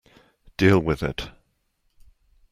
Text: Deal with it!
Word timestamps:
Deal 0.57 0.79
with 0.79 1.03
it! 1.03 1.29